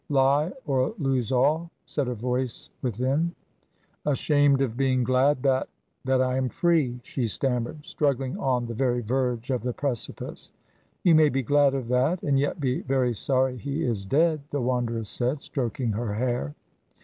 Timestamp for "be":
11.29-11.43, 12.59-12.81